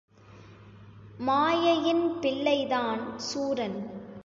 மாயையின் 1.19 2.19
பிள்ளைதான் 2.19 3.19
சூரன். 3.19 3.79